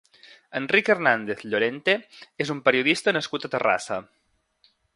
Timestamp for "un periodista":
2.55-3.13